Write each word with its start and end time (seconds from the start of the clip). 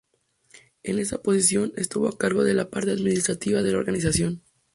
En 0.81 0.97
esta 0.97 1.21
posición 1.21 1.73
estuvo 1.77 2.07
a 2.07 2.17
cargo 2.17 2.43
de 2.43 2.55
la 2.55 2.71
parte 2.71 2.89
administrativa 2.89 3.61
de 3.61 3.71
la 3.71 3.77
organización. 3.77 4.41